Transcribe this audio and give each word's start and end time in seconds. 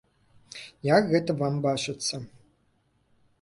Як 0.95 1.11
гэта 1.11 1.31
вам 1.43 1.59
бачыцца? 1.67 2.15